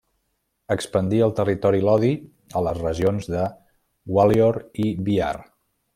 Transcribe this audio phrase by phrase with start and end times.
[0.75, 2.09] Expandí el territori Lodi
[2.61, 3.45] a les regions de
[4.15, 5.33] Gwalior i Bihar.